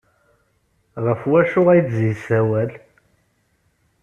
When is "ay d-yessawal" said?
1.71-2.71